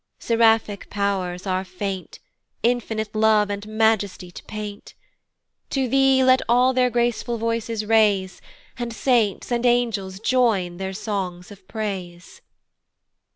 Seraphic 0.17 0.89
pow'rs 0.89 1.45
are 1.45 1.63
faint 1.63 2.17
"Infinite 2.63 3.13
love 3.13 3.51
and 3.51 3.67
majesty 3.67 4.31
to 4.31 4.43
paint. 4.45 4.95
"To 5.69 5.87
thee 5.87 6.23
let 6.23 6.41
all 6.49 6.73
their 6.73 6.89
graceful 6.89 7.37
voices 7.37 7.85
raise, 7.85 8.41
"And 8.79 8.91
saints 8.93 9.51
and 9.51 9.63
angels 9.63 10.19
join 10.19 10.77
their 10.77 10.93
songs 10.93 11.51
of 11.51 11.67
praise." 11.67 12.41